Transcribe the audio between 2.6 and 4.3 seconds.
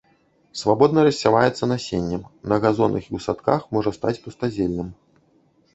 газонах і ў садках можа стаць